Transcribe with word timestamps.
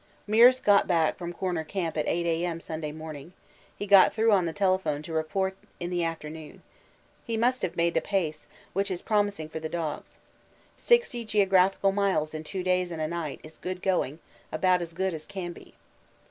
Meares 0.27 0.59
got 0.63 0.87
back 0.87 1.15
from 1.15 1.31
Corner 1.31 1.63
Camp 1.63 1.95
at 1.95 2.07
8 2.07 2.25
A.M. 2.25 2.59
Sunday 2.59 2.91
morning 2.91 3.33
he 3.77 3.85
got 3.85 4.11
through 4.11 4.31
on 4.31 4.47
the 4.47 4.51
telephone 4.51 5.03
to 5.03 5.13
report 5.13 5.55
in 5.79 5.91
the 5.91 6.03
afternoon. 6.03 6.63
He 7.23 7.37
must 7.37 7.61
have 7.61 7.75
made 7.77 7.93
the 7.93 8.01
pace, 8.01 8.47
which 8.73 8.89
is 8.89 8.99
promising 9.03 9.47
for 9.47 9.59
the 9.59 9.69
dogs. 9.69 10.17
Sixty 10.75 11.23
geographical 11.23 11.91
miles 11.91 12.33
in 12.33 12.43
two 12.43 12.63
days 12.63 12.89
and 12.89 12.99
a 12.99 13.07
night 13.07 13.41
is 13.43 13.59
good 13.59 13.83
going 13.83 14.17
about 14.51 14.81
as 14.81 14.93
good 14.95 15.13
as 15.13 15.27
can 15.27 15.53
be. 15.53 15.75